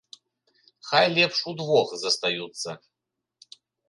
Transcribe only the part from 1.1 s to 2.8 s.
лепш удвох застаюцца!